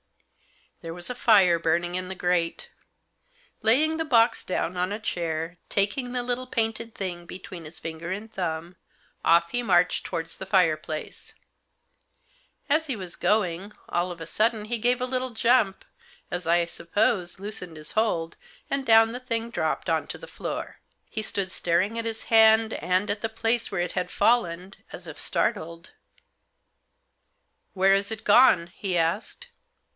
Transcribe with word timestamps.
There 0.81 0.95
was 0.95 1.11
a 1.11 1.13
fire 1.13 1.59
burning 1.59 1.93
in 1.93 2.09
the 2.09 2.15
grate. 2.15 2.69
Laying 3.61 3.97
the 3.97 4.03
box 4.03 4.43
down 4.43 4.75
on 4.77 4.91
a 4.91 4.97
chair, 4.99 5.59
taking 5.69 6.11
the 6.11 6.23
little 6.23 6.47
painted 6.47 6.95
thing 6.95 7.27
between 7.27 7.65
his 7.65 7.77
finger 7.77 8.09
and 8.11 8.33
thumb, 8.33 8.77
off 9.23 9.51
he 9.51 9.61
marched 9.61 10.03
towards 10.03 10.35
the 10.37 10.47
fireplace. 10.47 11.35
As 12.67 12.87
he 12.87 12.95
was 12.95 13.15
going, 13.15 13.73
all 13.89 14.11
of 14.11 14.19
a 14.19 14.25
sudden 14.25 14.65
he 14.65 14.79
gave 14.79 14.99
a 15.01 15.05
little 15.05 15.29
jump, 15.29 15.85
as 16.31 16.47
I 16.47 16.65
suppose, 16.65 17.39
loosened 17.39 17.77
his 17.77 17.91
hold, 17.91 18.35
and 18.67 18.83
down 18.83 19.11
the 19.11 19.19
thing 19.19 19.51
dropped 19.51 19.87
on 19.87 20.07
to 20.07 20.17
the 20.17 20.25
floor. 20.25 20.77
He 21.11 21.21
stood 21.21 21.51
staring 21.51 21.99
at 21.99 22.05
his 22.05 22.23
hand, 22.23 22.73
and 22.73 23.11
at 23.11 23.21
the 23.21 23.29
place 23.29 23.69
where 23.71 23.81
it 23.81 23.91
had 23.91 24.09
fallen, 24.09 24.73
as 24.91 25.05
if 25.05 25.19
startled." 25.19 25.91
Where's 27.75 28.09
it 28.09 28.23
gone?" 28.23 28.71
he 28.75 28.97
asked. 28.97 29.45